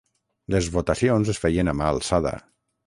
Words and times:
Les 0.55 0.69
votacions 0.77 1.31
es 1.35 1.43
feien 1.45 1.71
a 1.75 1.77
mà 1.83 1.91
alçada. 1.93 2.37